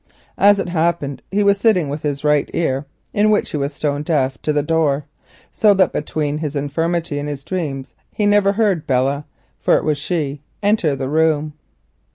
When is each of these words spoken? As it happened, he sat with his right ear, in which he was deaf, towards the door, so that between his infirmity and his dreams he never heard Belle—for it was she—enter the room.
As 0.39 0.57
it 0.57 0.69
happened, 0.69 1.21
he 1.29 1.41
sat 1.53 1.75
with 1.87 2.01
his 2.01 2.23
right 2.23 2.49
ear, 2.55 2.87
in 3.13 3.29
which 3.29 3.51
he 3.51 3.57
was 3.57 3.79
deaf, 3.79 4.41
towards 4.41 4.43
the 4.55 4.63
door, 4.63 5.05
so 5.51 5.75
that 5.75 5.93
between 5.93 6.39
his 6.39 6.55
infirmity 6.55 7.19
and 7.19 7.29
his 7.29 7.43
dreams 7.43 7.93
he 8.11 8.25
never 8.25 8.53
heard 8.53 8.87
Belle—for 8.87 9.77
it 9.77 9.83
was 9.83 9.99
she—enter 9.99 10.95
the 10.95 11.07
room. 11.07 11.53